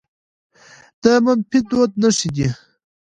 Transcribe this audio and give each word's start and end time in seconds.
د 1.01 1.03
منفي 1.23 1.59
دود 1.69 1.91
نښې 2.01 2.29
دي 2.35 2.47